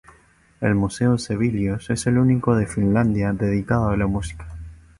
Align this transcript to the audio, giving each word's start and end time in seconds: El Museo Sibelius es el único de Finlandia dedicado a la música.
El 0.61 0.73
Museo 0.73 1.19
Sibelius 1.19 1.91
es 1.91 2.07
el 2.07 2.17
único 2.17 2.55
de 2.55 2.65
Finlandia 2.65 3.33
dedicado 3.33 3.89
a 3.89 3.97
la 3.97 4.07
música. 4.07 4.47